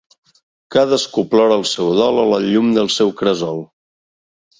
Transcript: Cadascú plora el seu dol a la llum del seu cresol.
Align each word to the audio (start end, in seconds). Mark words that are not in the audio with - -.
Cadascú 0.75 1.23
plora 1.33 1.57
el 1.61 1.65
seu 1.71 1.91
dol 1.99 2.21
a 2.21 2.23
la 2.31 2.39
llum 2.45 2.71
del 2.79 2.89
seu 2.95 3.13
cresol. 3.21 3.61